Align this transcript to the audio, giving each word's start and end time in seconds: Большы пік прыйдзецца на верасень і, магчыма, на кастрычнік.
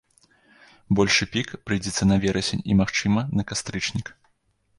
Большы 0.99 1.27
пік 1.35 1.47
прыйдзецца 1.67 2.03
на 2.11 2.15
верасень 2.25 2.65
і, 2.71 2.79
магчыма, 2.81 3.27
на 3.37 3.43
кастрычнік. 3.53 4.07